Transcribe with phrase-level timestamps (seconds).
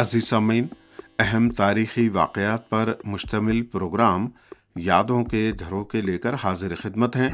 [0.00, 0.66] عزیز سامعین
[1.18, 4.28] اہم تاریخی واقعات پر مشتمل پروگرام
[4.76, 7.28] یادوں کے جھروں کے لے کر حاضر خدمت ہیں۔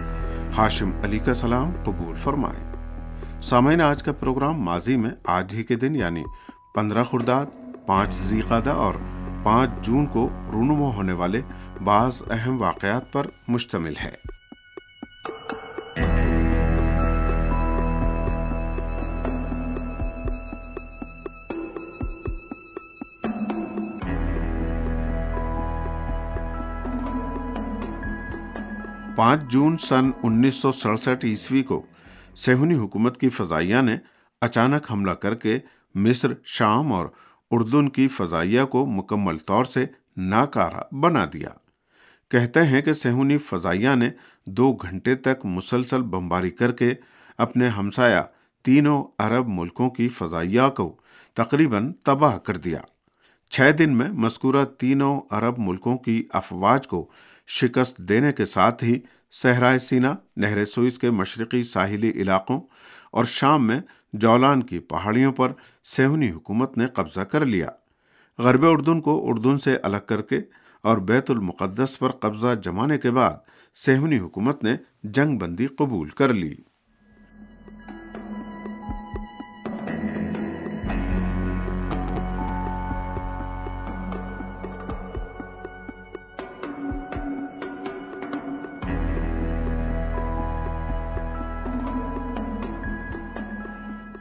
[0.56, 2.74] ہاشم علی کا سلام قبول فرمائے
[3.40, 6.24] سامعین، آج کا پروگرام ماضی میں آج ہی کے دن یعنی
[6.74, 7.46] پندرہ خرداد،
[7.86, 8.94] پانچ زیقادہ اور
[9.44, 11.42] پانچ جون کو رونما ہونے والے
[11.84, 14.25] بعض اہم واقعات پر مشتمل ہے
[29.16, 31.86] پانچ جون سن انیس سو سڑسٹھ عیسوی کو
[32.34, 33.96] سہونی حکومت کی فضائیہ نے
[34.40, 35.58] اچانک حملہ کر کے
[35.94, 37.06] مصر، شام اور
[37.50, 41.48] اردن کی فضائیہ کو مکمل طور سے ناکارہ بنا دیا۔
[42.30, 44.10] کہتے ہیں کہ سہونی فضائیہ نے
[44.46, 46.94] دو گھنٹے تک مسلسل بمباری کر کے
[47.38, 48.20] اپنے ہمسایہ
[48.62, 50.96] تینوں عرب ملکوں کی فضائیہ کو
[51.34, 52.80] تقریباً تباہ کر دیا۔
[53.50, 57.10] چھ دن میں مذکورہ تینوں عرب ملکوں کی افواج کو
[57.46, 62.60] شکست دینے کے ساتھ ہی صحرائے سینا، نہر سوئس کے مشرقی ساحلی علاقوں
[63.10, 63.80] اور شام میں
[64.12, 65.52] جولان کی پہاڑیوں پر
[65.84, 67.68] سہونی حکومت نے قبضہ کر لیا۔
[68.38, 70.40] غرب اردن کو اردن سے الگ کر کے
[70.82, 73.32] اور بیت المقدس پر قبضہ جمانے کے بعد
[73.74, 76.54] سہونی حکومت نے جنگ بندی قبول کر لی۔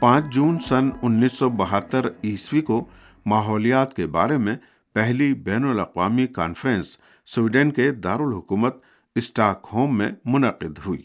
[0.00, 2.84] پانچ جون سن انیس سو بہتر عیسوی کو
[3.26, 4.54] ماحولیات کے بارے میں
[4.94, 8.76] پہلی بین الاقوامی کانفرنس سویڈن کے دارالحکومت
[9.14, 11.02] اسٹاک ہوم میں منعقد ہوئی۔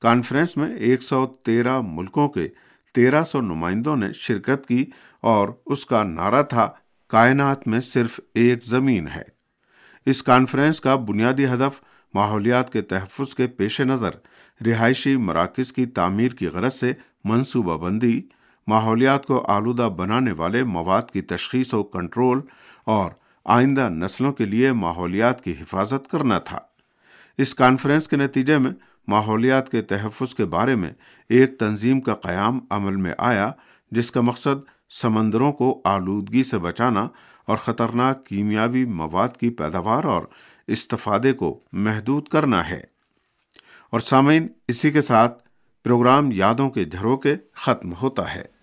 [0.00, 2.48] کانفرنس میں ایک سو تیرہ ملکوں کے
[2.94, 4.84] تیرہ سو نمائندوں نے شرکت کی
[5.20, 6.70] اور اس کا نعرہ تھا،
[7.08, 9.22] کائنات میں صرف ایک زمین ہے۔
[10.06, 14.10] اس کانفرنس کا بنیادی ہدف ماحولیات کے تحفظ کے پیش نظر
[14.66, 16.92] رہائشی مراکز کی تعمیر کی غرض سے
[17.24, 18.22] منصوبہ بندی،
[18.66, 22.40] ماحولیات کو آلودہ بنانے والے مواد کی تشخیص و کنٹرول
[22.84, 23.10] اور
[23.44, 26.58] آئندہ نسلوں کے لیے ماحولیات کی حفاظت کرنا تھا۔
[27.38, 28.70] اس کانفرنس کے نتیجے میں
[29.08, 30.90] ماحولیات کے تحفظ کے بارے میں
[31.28, 33.52] ایک تنظیم کا قیام عمل میں آیا،
[33.90, 37.08] جس کا مقصد سمندروں کو آلودگی سے بچانا
[37.46, 40.22] اور خطرناک کیمیاوی مواد کی پیداوار اور
[40.66, 42.80] استفادے کو محدود کرنا ہے۔
[43.90, 45.48] اور سامعین، اسی کے ساتھ
[45.84, 48.55] پروگرام یادوں کے جھروکے ختم ہوتا ہے۔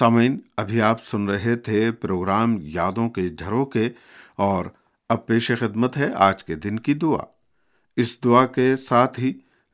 [0.00, 3.90] سامعین، ابھی آپ سن رہے تھے پروگرام یادوں کے جھروں کے
[4.36, 4.64] اور
[5.08, 7.24] اب پیش خدمت ہے آج کے دن کی دعا۔
[7.96, 9.32] اس دعا کے ساتھ ہی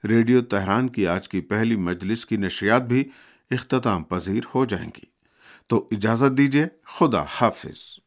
[0.08, 3.04] ریڈیو تہران کی آج کی پہلی مجلس کی نشریات بھی
[3.50, 5.04] اختتام پذیر ہو جائیں گی۔
[5.68, 8.05] تو اجازت دیجیے خدا حافظ۔